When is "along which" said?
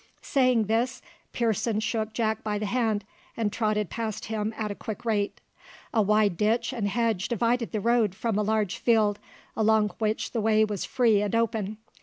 9.55-10.31